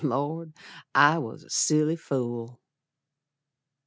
[0.03, 0.55] Lord!
[0.95, 2.59] I was a silly fool.